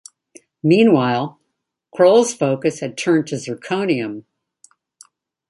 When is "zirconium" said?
3.35-4.23